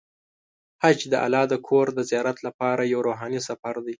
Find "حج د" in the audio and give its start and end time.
0.83-1.15